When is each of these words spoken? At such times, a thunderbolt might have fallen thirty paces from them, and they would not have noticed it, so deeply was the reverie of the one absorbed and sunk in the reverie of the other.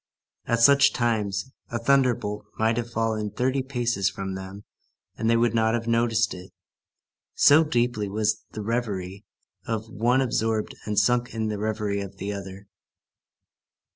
At 0.47 0.61
such 0.61 0.93
times, 0.93 1.51
a 1.69 1.77
thunderbolt 1.77 2.45
might 2.57 2.75
have 2.77 2.89
fallen 2.89 3.29
thirty 3.29 3.61
paces 3.61 4.09
from 4.09 4.33
them, 4.33 4.63
and 5.15 5.29
they 5.29 5.37
would 5.37 5.53
not 5.53 5.75
have 5.75 5.85
noticed 5.87 6.33
it, 6.33 6.49
so 7.35 7.63
deeply 7.63 8.09
was 8.09 8.43
the 8.53 8.63
reverie 8.63 9.25
of 9.67 9.85
the 9.85 9.91
one 9.91 10.21
absorbed 10.21 10.73
and 10.87 10.97
sunk 10.97 11.35
in 11.35 11.49
the 11.49 11.59
reverie 11.59 12.01
of 12.01 12.17
the 12.17 12.33
other. 12.33 12.65